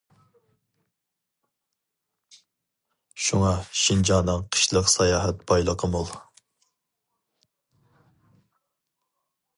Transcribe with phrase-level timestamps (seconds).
[3.27, 3.51] شۇڭا،
[3.81, 6.11] شىنجاڭنىڭ قىشلىق ساياھەت بايلىقى مول.